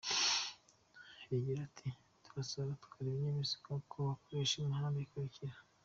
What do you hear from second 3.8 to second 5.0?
ko bakoresha imihanda